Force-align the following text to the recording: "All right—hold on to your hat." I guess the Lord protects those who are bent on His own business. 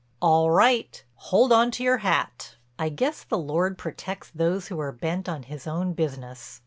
"All 0.19 0.49
right—hold 0.49 1.51
on 1.51 1.69
to 1.69 1.83
your 1.83 1.99
hat." 1.99 2.55
I 2.79 2.89
guess 2.89 3.23
the 3.23 3.37
Lord 3.37 3.77
protects 3.77 4.31
those 4.31 4.69
who 4.69 4.79
are 4.79 4.91
bent 4.91 5.29
on 5.29 5.43
His 5.43 5.67
own 5.67 5.93
business. 5.93 6.59